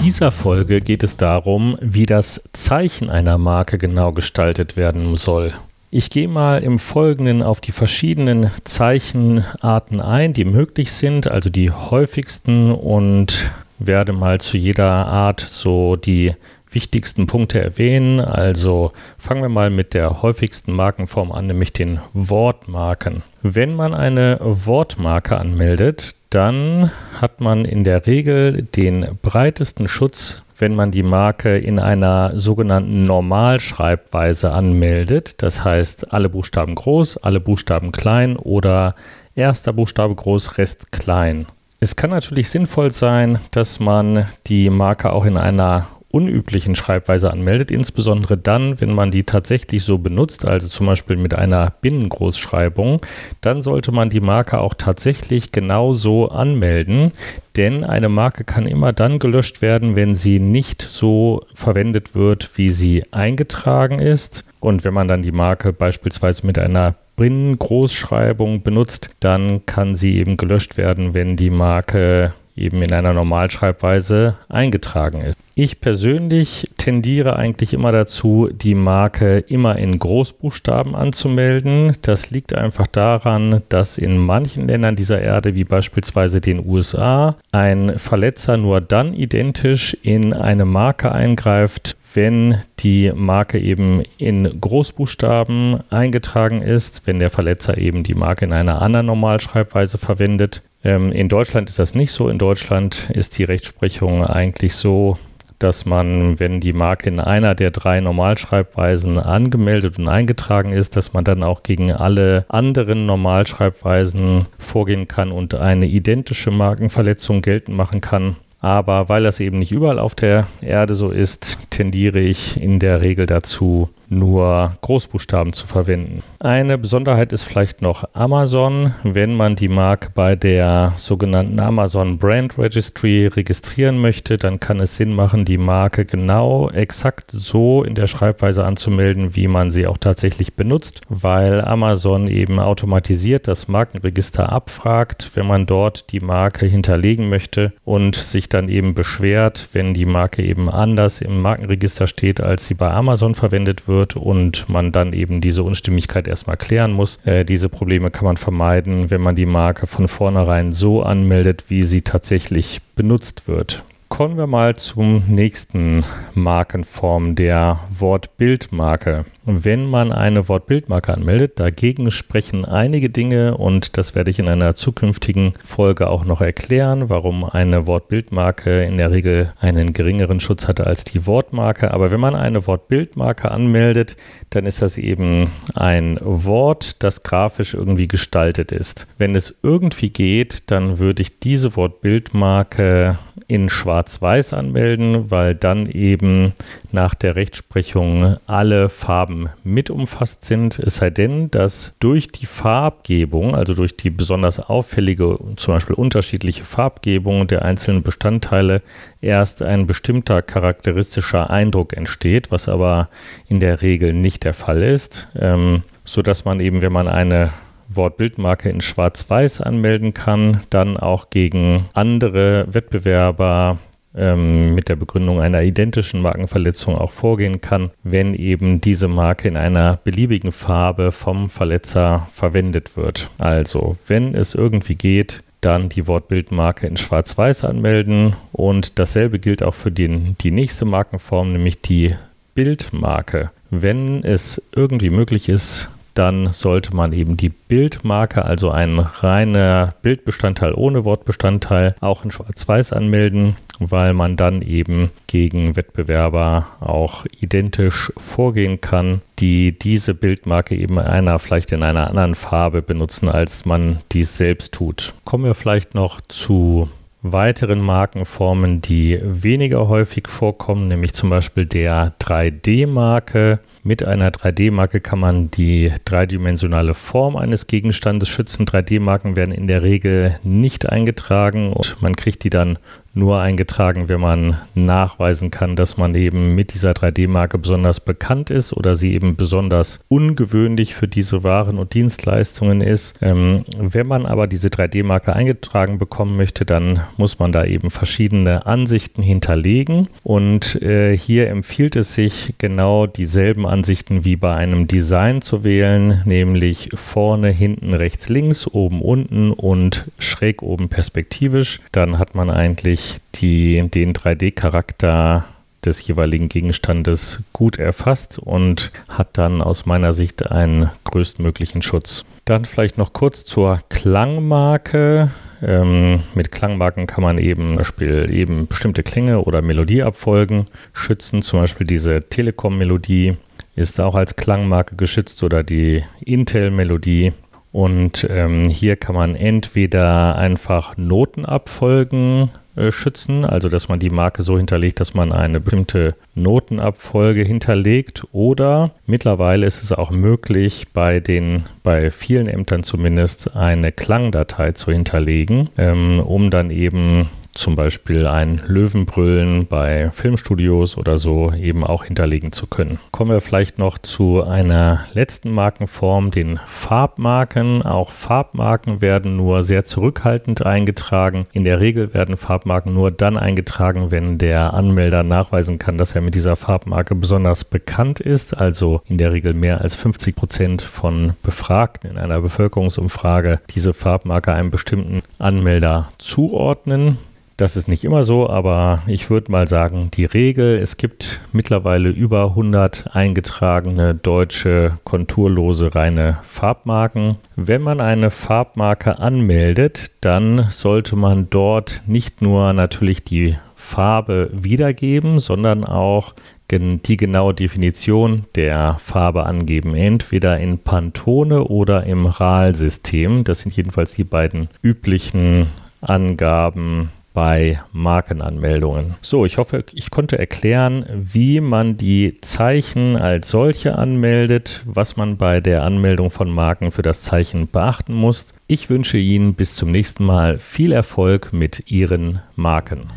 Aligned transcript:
dieser 0.06 0.30
Folge 0.30 0.80
geht 0.83 1.02
es 1.02 1.16
darum, 1.16 1.77
wie 1.80 2.06
das 2.06 2.48
Zeichen 2.52 3.10
einer 3.10 3.38
Marke 3.38 3.77
genau 3.77 4.12
gestaltet 4.12 4.77
werden 4.77 5.16
soll. 5.16 5.52
Ich 5.91 6.10
gehe 6.10 6.28
mal 6.28 6.62
im 6.62 6.78
Folgenden 6.78 7.42
auf 7.42 7.60
die 7.60 7.73
verschiedenen 7.73 8.52
Zeichenarten 8.62 10.00
ein, 10.00 10.33
die 10.33 10.45
möglich 10.45 10.92
sind, 10.92 11.27
also 11.27 11.50
die 11.50 11.73
häufigsten 11.73 12.70
und 12.70 13.50
werde 13.80 14.12
mal 14.12 14.41
zu 14.41 14.56
jeder 14.56 14.87
Art 14.87 15.41
so 15.41 15.97
die 15.97 16.34
wichtigsten 16.70 17.27
Punkte 17.27 17.61
erwähnen. 17.61 18.20
Also 18.20 18.92
fangen 19.19 19.42
wir 19.42 19.48
mal 19.48 19.70
mit 19.70 19.92
der 19.92 20.23
häufigsten 20.23 20.73
Markenform 20.73 21.33
an, 21.33 21.48
nämlich 21.48 21.72
den 21.72 21.98
Wortmarken. 22.12 23.25
Wenn 23.42 23.75
man 23.75 23.92
eine 23.92 24.38
Wortmarke 24.41 25.36
anmeldet, 25.36 26.14
dann 26.37 26.91
hat 27.19 27.41
man 27.41 27.65
in 27.65 27.83
der 27.83 28.06
Regel 28.06 28.61
den 28.61 29.17
breitesten 29.23 29.89
Schutz, 29.89 30.43
wenn 30.59 30.75
man 30.75 30.91
die 30.91 31.03
Marke 31.03 31.56
in 31.56 31.78
einer 31.78 32.39
sogenannten 32.39 33.05
Normalschreibweise 33.05 34.53
anmeldet. 34.53 35.43
Das 35.43 35.65
heißt, 35.65 36.12
alle 36.12 36.28
Buchstaben 36.28 36.75
groß, 36.75 37.17
alle 37.17 37.41
Buchstaben 37.41 37.91
klein 37.91 38.37
oder 38.37 38.97
erster 39.34 39.73
Buchstabe 39.73 40.15
groß, 40.15 40.59
Rest 40.59 40.93
klein. 40.93 41.47
Es 41.81 41.97
kann 41.97 42.11
natürlich 42.11 42.50
sinnvoll 42.50 42.93
sein, 42.93 43.39
dass 43.50 43.81
man 43.81 44.28
die 44.47 44.69
Marke 44.69 45.12
auch 45.12 45.25
in 45.25 45.39
einer 45.39 45.87
unüblichen 46.17 46.75
Schreibweise 46.75 47.31
anmeldet, 47.31 47.70
insbesondere 47.70 48.39
dann, 48.39 48.81
wenn 48.81 48.95
man 48.95 49.11
die 49.11 49.25
tatsächlich 49.25 49.84
so 49.84 49.98
benutzt, 49.98 50.47
also 50.47 50.67
zum 50.67 50.86
Beispiel 50.86 51.17
mit 51.17 51.34
einer 51.34 51.75
Binnengroßschreibung, 51.83 53.05
dann 53.42 53.61
sollte 53.61 53.92
man 53.92 54.09
die 54.09 54.20
Marke 54.20 54.59
auch 54.59 54.72
tatsächlich 54.72 55.53
genau 55.53 55.92
so 55.92 56.31
anmelden, 56.31 57.12
denn 57.56 57.84
eine 57.84 58.09
Marke 58.09 58.44
kann 58.44 58.67
immer 58.67 58.94
dann 58.94 59.19
gelöscht 59.19 59.61
werden, 59.61 59.94
wenn 59.94 60.17
sie 60.17 60.39
nicht 60.39 60.81
so 60.81 61.44
verwendet 61.53 62.14
wird, 62.14 62.50
wie 62.56 62.70
sie 62.70 63.05
eingetragen 63.12 63.98
ist. 63.98 64.44
Und 64.61 64.84
wenn 64.84 64.94
man 64.94 65.09
dann 65.09 65.20
die 65.20 65.33
Marke 65.33 65.75
beispielsweise 65.75 66.47
mit 66.47 66.59
einer 66.59 66.94
Binnengroßschreibung 67.17 68.62
benutzt, 68.62 69.11
dann 69.20 69.67
kann 69.67 69.94
sie 69.97 70.17
eben 70.17 70.39
gelöscht 70.39 70.78
werden, 70.78 71.12
wenn 71.12 71.37
die 71.37 71.50
Marke 71.50 72.33
eben 72.56 72.81
in 72.81 72.92
einer 72.94 73.12
Normalschreibweise 73.12 74.37
eingetragen 74.48 75.20
ist. 75.20 75.39
Ich 75.59 75.81
persönlich 75.81 76.69
tendiere 76.77 77.37
eigentlich 77.37 77.73
immer 77.73 77.91
dazu, 77.91 78.51
die 78.53 78.75
Marke 78.75 79.39
immer 79.39 79.79
in 79.79 79.99
Großbuchstaben 79.99 80.95
anzumelden. 80.95 81.97
Das 82.03 82.31
liegt 82.31 82.55
einfach 82.55 82.87
daran, 82.87 83.62
dass 83.71 83.97
in 83.97 84.19
manchen 84.19 84.69
Ländern 84.69 84.97
dieser 84.97 85.22
Erde, 85.22 85.55
wie 85.55 85.65
beispielsweise 85.65 86.43
den 86.43 86.62
USA, 86.62 87.37
ein 87.53 87.99
Verletzer 87.99 88.59
nur 88.59 88.83
dann 88.83 89.15
identisch 89.15 89.97
in 90.03 90.34
eine 90.34 90.66
Marke 90.66 91.11
eingreift, 91.11 91.97
wenn 92.12 92.61
die 92.81 93.11
Marke 93.15 93.59
eben 93.59 94.03
in 94.19 94.61
Großbuchstaben 94.61 95.81
eingetragen 95.89 96.61
ist, 96.61 97.06
wenn 97.06 97.19
der 97.19 97.31
Verletzer 97.31 97.78
eben 97.78 98.03
die 98.03 98.12
Marke 98.12 98.45
in 98.45 98.53
einer 98.53 98.83
anderen 98.83 99.06
Normalschreibweise 99.06 99.97
verwendet. 99.97 100.62
Ähm, 100.84 101.12
in 101.12 101.31
Deutschland 101.31 101.71
ist 101.71 101.78
das 101.78 101.95
nicht 101.95 102.12
so. 102.12 102.28
In 102.28 102.39
Deutschland 102.39 103.09
ist 103.15 103.39
die 103.39 103.45
Rechtsprechung 103.45 104.22
eigentlich 104.22 104.75
so, 104.75 105.16
dass 105.59 105.87
man, 105.87 106.39
wenn 106.39 106.61
die 106.61 106.72
Marke 106.72 107.09
in 107.09 107.21
einer 107.21 107.55
der 107.55 107.71
drei 107.71 108.00
Normalschreibweisen 108.00 109.19
angemeldet 109.19 109.99
und 109.99 110.09
eingetragen 110.09 110.72
ist, 110.72 110.97
dass 110.97 111.12
man 111.12 111.25
dann 111.25 111.43
auch 111.43 111.62
gegen 111.62 111.93
alle 111.93 112.44
anderen 112.49 113.06
Normalschreibweisen 113.06 114.47
vorgehen 114.59 115.09
kann 115.09 115.33
und 115.33 115.55
eine 115.55 115.87
identische 115.87 116.50
Markenverletzung 116.50 117.43
geltend 117.43 117.77
machen 117.77 118.00
kann. 118.00 118.37
Aber 118.61 119.09
weil 119.09 119.22
das 119.22 119.41
eben 119.41 119.59
nicht 119.59 119.72
überall 119.72 119.99
auf 119.99 120.15
der 120.15 120.47
Erde 120.61 120.95
so 120.95 121.11
ist, 121.11 121.59
tendiere 121.71 122.21
ich 122.21 122.61
in 122.61 122.78
der 122.78 123.00
Regel 123.00 123.27
dazu, 123.27 123.91
nur 124.09 124.77
Großbuchstaben 124.83 125.53
zu 125.53 125.67
verwenden. 125.67 126.22
Eine 126.41 126.78
Besonderheit 126.78 127.33
ist 127.33 127.44
vielleicht 127.44 127.83
noch 127.83 128.05
Amazon. 128.12 128.94
Wenn 129.03 129.34
man 129.34 129.56
die 129.56 129.69
Marke 129.69 130.11
bei 130.15 130.37
der 130.37 130.93
sogenannten 130.97 131.59
Amazon 131.61 132.19
Brand 132.19 132.59
Registry 132.59 133.27
registrieren 133.27 133.99
möchte, 133.99 134.37
dann 134.37 134.61
kann 134.61 134.81
es 134.81 134.97
Sinn 134.97 135.12
machen, 135.15 135.45
die 135.45 135.59
Marke 135.59 136.05
genau 136.05 136.71
exakt 136.71 137.31
so 137.31 137.83
in 137.83 137.95
der 137.95 138.06
Schreibweise 138.06 138.65
anzumelden, 138.65 139.34
wie 139.34 139.49
man 139.49 139.71
sie 139.71 139.87
auch 139.87 139.99
tatsächlich 139.99 140.55
benutzt, 140.55 141.00
weil 141.09 141.61
Amazon 141.61 142.28
eben 142.28 142.61
automatisiert 142.61 143.49
das 143.49 143.69
Markenregister 143.69 144.53
abfragt, 144.53 145.33
wenn 145.34 145.47
man 145.47 145.66
dort 145.66 146.12
die 146.12 146.21
Marke 146.21 146.66
hinterlegen 146.66 147.28
möchte 147.28 147.72
und 147.84 148.15
sich 148.15 148.49
dann 148.49 148.69
eben 148.69 148.95
beschwert, 148.95 149.69
wenn 149.72 149.95
die 149.95 150.06
Marke 150.06 150.43
eben 150.43 150.71
anders 150.71 151.21
im 151.21 151.41
Markenregister 151.41 152.06
steht, 152.06 152.41
als 152.41 152.66
sie 152.66 152.75
bei 152.75 152.91
Amazon 152.91 153.34
verwendet 153.34 153.89
wird 153.89 153.96
wird 153.97 154.15
und 154.15 154.69
man 154.69 154.93
dann 154.93 155.12
eben 155.15 155.41
diese 155.41 155.62
Unstimmigkeit 155.62 156.29
erstmal 156.29 156.59
klären 156.59 156.93
muss. 156.93 157.19
Äh, 157.25 157.45
diese 157.45 157.69
Probleme 157.69 158.11
kann 158.11 158.27
man 158.27 158.37
vermeiden, 158.37 159.11
wenn 159.11 159.23
man 159.23 159.37
die 159.37 159.47
Marke 159.47 159.87
von 159.87 160.07
vornherein 160.07 160.73
so 160.73 161.03
anmeldet, 161.03 161.65
wie 161.69 161.83
sie 161.83 162.03
tatsächlich 162.03 162.81
benutzt 162.95 163.49
wird. 163.49 163.83
Kommen 164.09 164.37
wir 164.37 164.47
mal 164.47 164.77
zum 164.77 165.25
nächsten 165.27 166.05
Markenform 166.34 167.34
der 167.34 167.81
Wortbildmarke. 167.91 169.25
Wenn 169.49 169.89
man 169.89 170.11
eine 170.11 170.49
Wortbildmarke 170.49 171.15
anmeldet, 171.15 171.61
dagegen 171.61 172.11
sprechen 172.11 172.65
einige 172.65 173.11
Dinge 173.11 173.57
und 173.57 173.97
das 173.97 174.17
werde 174.17 174.29
ich 174.33 174.41
in 174.41 174.49
einer 174.49 174.75
zukünftigen 174.75 175.55
Folge 175.62 176.09
auch 176.09 176.25
noch 176.25 176.41
erklären, 176.41 177.09
warum 177.11 177.45
eine 177.45 177.87
Wortbildmarke 177.87 178.83
in 178.83 178.99
der 178.99 179.12
Regel 179.12 179.53
einen 179.61 179.93
geringeren 179.93 180.41
Schutz 180.41 180.67
hatte 180.67 180.84
als 180.89 181.05
die 181.05 181.27
Wortmarke. 181.27 181.93
Aber 181.93 182.11
wenn 182.11 182.19
man 182.19 182.34
eine 182.34 182.67
Wortbildmarke 182.67 183.49
anmeldet, 183.49 184.17
dann 184.51 184.67
ist 184.67 184.83
das 184.83 184.99
eben 184.99 185.53
ein 185.75 186.19
Wort, 186.21 187.05
das 187.05 187.23
grafisch 187.23 187.75
irgendwie 187.75 188.09
gestaltet 188.09 188.73
ist. 188.73 189.07
Wenn 189.17 189.37
es 189.37 189.57
irgendwie 189.63 190.11
geht, 190.11 190.73
dann 190.73 190.99
würde 190.99 191.23
ich 191.23 191.39
diese 191.39 191.77
Wortbildmarke 191.77 193.17
in 193.47 193.69
Schwarz-Weiß 193.69 194.55
anmelden, 194.55 195.31
weil 195.31 195.55
dann 195.55 195.87
eben 195.87 196.53
nach 196.91 197.15
der 197.15 197.37
Rechtsprechung 197.37 198.39
alle 198.47 198.89
Farben 198.89 199.35
mit 199.64 199.91
umfasst 199.91 200.44
sind. 200.44 200.78
Es 200.78 200.97
sei 200.97 201.10
denn, 201.10 201.50
dass 201.50 201.94
durch 202.00 202.28
die 202.28 202.47
Farbgebung, 202.47 203.54
also 203.54 203.74
durch 203.74 203.97
die 203.97 204.10
besonders 204.10 204.58
auffällige, 204.60 205.38
zum 205.56 205.74
Beispiel 205.74 205.94
unterschiedliche 205.94 206.64
Farbgebung 206.64 207.47
der 207.47 207.62
einzelnen 207.62 208.02
Bestandteile, 208.02 208.82
erst 209.20 209.62
ein 209.62 209.86
bestimmter 209.86 210.42
charakteristischer 210.42 211.50
Eindruck 211.50 211.97
entsteht, 211.97 212.50
was 212.50 212.69
aber 212.69 213.08
in 213.48 213.60
der 213.60 213.83
Regel 213.83 214.12
nicht 214.12 214.44
der 214.44 214.54
Fall 214.54 214.83
ist, 214.83 215.28
ähm, 215.39 215.82
sodass 216.04 216.44
man 216.44 216.60
eben, 216.60 216.82
wenn 216.82 216.92
man 216.92 217.09
eine 217.09 217.53
Wortbildmarke 217.89 218.68
in 218.68 218.80
Schwarz-Weiß 218.80 219.60
anmelden 219.60 220.15
kann, 220.15 220.62
dann 220.71 220.97
auch 220.97 221.30
gegen 221.30 221.86
andere 221.92 222.66
Wettbewerber 222.72 223.78
ähm, 224.16 224.74
mit 224.74 224.89
der 224.89 224.97
Begründung 224.97 225.41
einer 225.41 225.63
identischen 225.63 226.21
Markenverletzung 226.21 226.97
auch 226.97 227.10
vorgehen 227.10 227.60
kann, 227.60 227.91
wenn 228.03 228.34
eben 228.34 228.80
diese 228.80 229.09
Marke 229.09 229.48
in 229.48 229.57
einer 229.57 229.98
beliebigen 230.04 230.53
Farbe 230.53 231.13
vom 231.13 231.51
Verletzer 231.51 232.28
verwendet 232.33 232.97
wird. 232.97 233.30
Also, 233.39 233.97
wenn 234.07 234.34
es 234.34 234.54
irgendwie 234.54 234.95
geht, 234.95 235.42
dann 235.60 235.89
die 235.89 236.07
Wortbildmarke 236.07 236.86
in 236.86 236.97
Schwarz-Weiß 236.97 237.65
anmelden 237.65 238.34
und 238.53 238.98
dasselbe 238.98 239.39
gilt 239.39 239.63
auch 239.63 239.74
für 239.74 239.91
den, 239.91 240.36
die 240.41 240.51
nächste 240.51 240.84
Markenform, 240.84 241.53
nämlich 241.53 241.80
die 241.80 242.15
Bildmarke. 242.54 243.51
Wenn 243.71 244.22
es 244.22 244.63
irgendwie 244.74 245.10
möglich 245.10 245.48
ist, 245.48 245.91
dann 246.16 246.53
sollte 246.53 246.97
man 246.97 247.13
eben 247.13 247.36
die 247.36 247.51
Bildmarke, 247.51 248.45
also 248.45 248.71
ein 248.71 248.98
reiner 248.98 249.95
Bildbestandteil 250.03 250.72
ohne 250.74 251.04
Wortbestandteil, 251.04 251.95
auch 252.01 252.24
in 252.24 252.30
Schwarz-Weiß 252.30 252.92
anmelden, 252.92 253.57
weil 253.78 254.15
man 254.15 254.36
dann 254.36 254.63
eben 254.63 255.10
gegen 255.27 255.77
Wettbewerber 255.77 256.66
auch 256.80 257.26
identisch 257.40 258.12
vorgehen 258.16 258.80
kann, 258.80 259.21
die 259.38 259.78
diese 259.78 260.14
Bildmarke 260.14 260.75
eben 260.75 260.99
einer 260.99 261.38
vielleicht 261.38 261.73
in 261.73 261.83
einer 261.83 262.09
anderen 262.09 262.35
Farbe 262.35 262.83
benutzen, 262.83 263.28
als 263.28 263.66
man 263.66 263.99
dies 264.12 264.37
selbst 264.37 264.73
tut. 264.73 265.12
Kommen 265.25 265.45
wir 265.45 265.54
vielleicht 265.54 265.95
noch 265.95 266.21
zu 266.23 266.88
weiteren 267.33 267.81
Markenformen, 267.81 268.81
die 268.81 269.21
weniger 269.23 269.88
häufig 269.88 270.28
vorkommen, 270.28 270.88
nämlich 270.88 271.14
zum 271.14 271.31
Beispiel 271.31 271.67
der 271.67 272.14
3D-Marke. 272.21 273.61
Mit 273.83 274.02
einer 274.05 274.31
3D-Marke 274.31 275.00
kann 275.00 275.21
man 275.21 275.50
die 275.50 275.93
dreidimensionale 276.05 276.95
Form 276.95 277.37
eines 277.37 277.67
Gegenstandes 277.67 278.28
schützen. 278.28 278.67
3D-Marken 278.67 279.37
werden 279.37 279.55
in 279.55 279.67
der 279.67 279.83
Regel 279.83 280.38
nicht 280.43 280.88
eingetragen 280.88 281.73
und 281.73 282.00
man 282.02 282.17
kriegt 282.17 282.45
die 282.45 282.50
dann 282.50 282.78
nur 283.16 283.40
eingetragen, 283.40 284.09
wenn 284.09 284.21
man 284.21 284.59
nachweisen 284.75 285.50
kann, 285.50 285.75
dass 285.75 285.97
man 285.97 286.14
eben 286.14 286.54
mit 286.54 286.75
dieser 286.75 286.92
3D-Marke 286.92 287.59
besonders 287.59 288.00
bekannt 288.00 288.50
ist 288.50 288.75
oder 288.75 288.95
sie 288.95 289.14
eben 289.14 289.37
besonders 289.37 290.00
ungewöhnlich 290.09 290.95
für 290.95 291.09
diese 291.09 291.42
Waren 291.42 291.78
und 291.78 291.95
Dienstleistungen 291.95 292.83
ist. 292.83 293.16
Ähm, 293.23 293.64
wenn 293.78 294.07
man 294.07 294.26
aber 294.26 294.47
diese 294.47 294.68
3D-Marke 294.68 295.35
eingetragen 295.35 295.99
bekommen 295.99 296.37
möchte, 296.37 296.66
dann 296.66 297.00
muss 297.16 297.38
man 297.38 297.52
da 297.52 297.64
eben 297.64 297.90
verschiedene 297.90 298.66
Ansichten 298.66 299.23
hinterlegen 299.23 300.09
und 300.23 300.80
äh, 300.83 301.16
hier 301.16 301.49
empfiehlt 301.49 301.97
es 301.97 302.14
sich 302.14 302.54
genau 302.59 303.07
dieselben 303.07 303.66
Ansichten 303.66 304.25
wie 304.25 304.37
bei 304.37 304.54
einem 304.54 304.87
Design 304.88 305.40
zu 305.40 305.64
wählen, 305.64 306.21
nämlich 306.26 306.90
vorne, 306.95 307.49
hinten, 307.49 307.95
rechts, 307.95 308.28
links, 308.28 308.66
oben, 308.66 309.00
unten 309.00 309.52
und 309.52 310.11
schräg 310.18 310.62
oben 310.62 310.90
perspektivisch. 310.90 311.80
Dann 311.92 312.18
hat 312.18 312.35
man 312.35 312.50
eigentlich 312.50 313.05
die, 313.35 313.88
den 313.88 314.12
3D-Charakter 314.12 315.44
des 315.87 316.06
jeweiligen 316.06 316.49
Gegenstandes 316.49 317.42
gut 317.52 317.78
erfasst 317.78 318.38
und 318.38 318.90
hat 319.08 319.28
dann 319.35 319.62
aus 319.62 319.87
meiner 319.87 320.12
Sicht 320.12 320.50
einen 320.50 320.90
größtmöglichen 321.04 321.82
Schutz. 321.82 322.25
Dann 322.44 322.64
vielleicht 322.64 322.99
noch 322.99 323.12
kurz 323.12 323.44
zur 323.44 323.80
Klangmarke. 323.88 325.30
Ähm, 325.62 326.20
mit 326.35 326.52
Klangmarken 326.52 327.06
kann 327.06 327.23
man 327.23 327.38
eben, 327.38 327.76
Beispiel 327.76 328.28
eben 328.30 328.66
bestimmte 328.66 329.02
Klänge 329.02 329.42
oder 329.42 329.62
Melodieabfolgen 329.62 330.66
schützen. 330.92 331.42
Zum 331.42 331.61
Beispiel 331.61 331.87
diese 331.87 332.28
Telekom-Melodie 332.28 333.37
ist 333.75 334.00
auch 334.00 334.14
als 334.14 334.37
Klangmarke 334.37 334.97
geschützt 334.97 335.42
oder 335.42 335.62
die 335.62 336.02
Intel-Melodie. 336.20 337.32
Und 337.73 338.26
ähm, 338.30 338.68
hier 338.68 338.97
kann 338.97 339.14
man 339.14 339.35
entweder 339.35 340.37
einfach 340.37 340.97
Notenabfolgen 340.97 342.50
äh, 342.76 342.93
schützen, 342.93 343.45
also 343.45 343.69
dass 343.69 343.88
man 343.88 343.99
die 343.99 344.11
Marke 344.11 344.43
so 344.43 344.57
hinterlegt, 344.57 345.00
dass 345.00 345.14
man 345.14 345.33
eine 345.33 345.61
bestimmte 345.61 346.14
Notenabfolge 346.35 347.43
hinterlegt. 347.43 348.25
Oder 348.33 348.90
mittlerweile 349.07 349.67
ist 349.67 349.83
es 349.83 349.93
auch 349.93 350.11
möglich, 350.11 350.88
bei 350.93 351.21
den, 351.21 351.64
bei 351.83 352.11
vielen 352.11 352.49
Ämtern 352.49 352.83
zumindest, 352.83 353.57
eine 353.57 353.93
Klangdatei 353.93 354.73
zu 354.73 354.93
hinterlegen, 354.93 355.71
ähm, 355.78 356.21
um 356.21 356.50
dann 356.50 356.71
eben 356.71 357.28
zum 357.56 357.75
Beispiel 357.75 358.26
ein 358.26 358.61
Löwenbrüllen 358.66 359.66
bei 359.66 360.11
Filmstudios 360.11 360.97
oder 360.97 361.18
so 361.18 361.52
eben 361.52 361.85
auch 361.85 362.04
hinterlegen 362.04 362.52
zu 362.52 362.66
können. 362.66 362.99
Kommen 363.11 363.30
wir 363.30 363.40
vielleicht 363.40 363.78
noch 363.78 363.99
zu 363.99 364.42
einer 364.42 365.04
letzten 365.14 365.50
Markenform, 365.50 366.30
den 366.30 366.58
Farbmarken. 366.66 367.82
Auch 367.82 368.11
Farbmarken 368.11 369.00
werden 369.00 369.37
nur 369.37 369.62
sehr 369.62 369.85
zurückhaltend 369.85 370.64
eingetragen. 370.64 371.47
In 371.52 371.64
der 371.64 371.80
Regel 371.80 372.14
werden 372.14 372.37
Farbmarken 372.37 372.92
nur 372.92 373.11
dann 373.11 373.37
eingetragen, 373.37 374.11
wenn 374.11 374.38
der 374.38 374.75
Anmelder 374.75 375.23
nachweisen 375.23 375.78
kann, 375.78 375.99
dass 375.99 376.14
er 376.14 376.20
mit 376.20 376.35
dieser 376.35 376.56
Farbmarke 376.56 377.14
besonders 377.14 377.64
bekannt 377.64 378.20
ist. 378.20 378.56
Also 378.56 379.00
in 379.06 379.18
der 379.18 379.32
Regel 379.32 379.54
mehr 379.54 379.80
als 379.80 379.97
50 379.97 380.37
Prozent 380.37 380.82
von 380.82 381.35
Befragten 381.42 382.11
in 382.11 382.18
einer 382.18 382.40
Bevölkerungsumfrage 382.40 383.61
diese 383.75 383.92
Farbmarke 383.92 384.52
einem 384.52 384.70
bestimmten 384.70 385.23
Anmelder 385.38 386.08
zuordnen. 386.18 387.18
Das 387.58 387.75
ist 387.75 387.88
nicht 387.88 388.04
immer 388.04 388.23
so, 388.23 388.50
aber 388.50 389.02
ich 389.06 389.30
würde 389.30 389.50
mal 389.50 389.66
sagen, 389.66 390.11
die 390.12 390.26
Regel, 390.26 390.76
es 390.76 390.99
gibt 390.99 391.40
mittlerweile 391.52 392.11
über 392.11 392.50
100 392.50 393.16
eingetragene 393.16 394.14
deutsche 394.14 394.99
konturlose 395.04 395.94
reine 395.94 396.37
Farbmarken. 396.42 397.37
Wenn 397.54 397.80
man 397.80 398.02
eine 398.02 398.30
Farbmarke 398.30 399.18
anmeldet, 399.20 400.11
dann 400.20 400.66
sollte 400.68 401.16
man 401.16 401.49
dort 401.49 402.02
nicht 402.06 402.42
nur 402.42 402.75
natürlich 402.75 403.25
die 403.25 403.56
Farbe 403.75 404.50
wiedergeben, 404.52 405.40
sondern 405.40 405.85
auch 405.85 406.35
die 406.70 407.16
genaue 407.16 407.54
Definition 407.54 408.44
der 408.54 408.97
Farbe 408.99 409.47
angeben, 409.47 409.94
entweder 409.94 410.58
in 410.58 410.78
Pantone 410.78 411.64
oder 411.64 412.04
im 412.04 412.26
RAL-System. 412.26 413.44
Das 413.44 413.61
sind 413.61 413.75
jedenfalls 413.75 414.14
die 414.14 414.25
beiden 414.25 414.68
üblichen 414.82 415.68
Angaben 416.02 417.11
bei 417.37 417.83
Markenanmeldungen. 417.92 419.14
So, 419.21 419.44
ich 419.44 419.59
hoffe, 419.59 419.85
ich 419.92 420.11
konnte 420.11 420.38
erklären, 420.38 421.04
wie 421.12 421.61
man 421.61 421.99
die 421.99 422.33
Zeichen 422.40 423.18
als 423.18 423.50
solche 423.50 423.99
anmeldet, 423.99 424.83
was 424.87 425.18
man 425.18 425.37
bei 425.37 425.61
der 425.61 425.85
Anmeldung 425.85 426.30
von 426.30 426.49
Marken 426.49 426.90
für 426.90 427.02
das 427.02 427.25
Zeichen 427.25 427.68
beachten 427.68 428.14
muss. 428.14 428.54
Ich 428.68 428.88
wünsche 428.88 429.18
Ihnen 429.18 429.52
bis 429.52 429.75
zum 429.75 429.90
nächsten 429.92 430.25
Mal 430.25 430.59
viel 430.59 430.92
Erfolg 430.92 431.52
mit 431.52 431.90
Ihren 431.90 432.40
Marken. 432.54 433.11